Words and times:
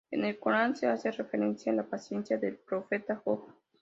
En 0.09 0.25
el 0.25 0.39
Corán 0.39 0.75
se 0.75 0.87
hace 0.87 1.11
referencia 1.11 1.71
a 1.71 1.75
la 1.75 1.83
paciencia 1.85 2.35
del 2.39 2.55
profeta 2.55 3.17
Job. 3.23 3.45